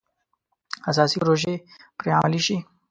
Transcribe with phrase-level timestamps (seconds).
[0.91, 1.53] اساسي پروژې
[1.97, 2.57] پرې عملي شي.